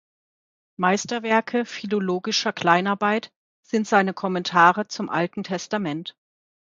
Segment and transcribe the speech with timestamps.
[0.77, 6.17] Meisterwerke philologischer Kleinarbeit sind seine Kommentare zum Alten Testament.